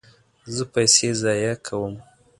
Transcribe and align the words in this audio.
زه 0.55 0.63
پیسې 0.73 1.09
ضایع 1.21 1.55
کوم 1.65 1.93